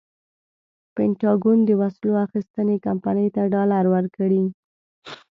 [0.95, 4.43] پنټاګون د وسلو اخیستنې کمپنۍ ته ډالر ورکړي.